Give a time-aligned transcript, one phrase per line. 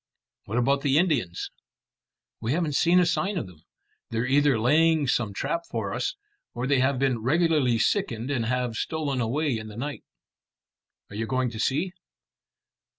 [0.45, 1.51] "What about the Indians?"
[2.41, 3.61] "We haven't seen a sign of them.
[4.09, 6.15] They're either laying some trap for us,
[6.55, 10.03] or they have been regularly sickened and have stolen away in the night."
[11.11, 11.93] "Are you going to see?"